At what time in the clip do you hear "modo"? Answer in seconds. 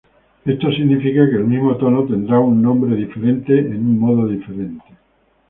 3.99-4.27